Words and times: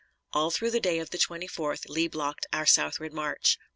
All 0.33 0.49
through 0.49 0.71
the 0.71 0.79
day 0.79 0.97
of 0.97 1.11
the 1.11 1.19
24th 1.19 1.87
Lee 1.87 2.07
blocked 2.07 2.47
our 2.51 2.65
southward 2.65 3.13
march. 3.13 3.59